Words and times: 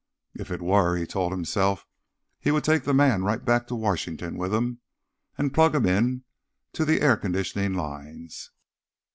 If 0.33 0.49
it 0.49 0.63
were, 0.63 0.97
he 0.97 1.05
told 1.05 1.31
himself, 1.31 1.85
he 2.39 2.49
would 2.49 2.63
take 2.63 2.85
the 2.85 2.91
man 2.95 3.21
right 3.23 3.45
back 3.45 3.67
to 3.67 3.75
Washington 3.75 4.35
with 4.35 4.51
him, 4.51 4.79
and 5.37 5.53
plug 5.53 5.75
him 5.75 5.85
into 5.85 6.85
the 6.85 7.01
air 7.01 7.15
conditioning 7.15 7.75
lines. 7.75 8.49